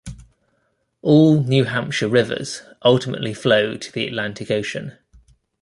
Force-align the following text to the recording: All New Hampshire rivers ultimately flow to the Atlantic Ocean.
All 1.03 1.43
New 1.43 1.65
Hampshire 1.65 2.07
rivers 2.07 2.63
ultimately 2.83 3.35
flow 3.35 3.77
to 3.77 3.91
the 3.91 4.07
Atlantic 4.07 4.49
Ocean. 4.49 4.97